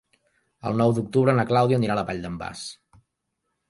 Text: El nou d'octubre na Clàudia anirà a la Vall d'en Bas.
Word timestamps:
El 0.69 0.79
nou 0.83 0.95
d'octubre 0.99 1.37
na 1.41 1.47
Clàudia 1.53 1.81
anirà 1.81 1.97
a 1.99 2.01
la 2.03 2.09
Vall 2.11 2.27
d'en 2.29 2.43
Bas. 2.45 2.69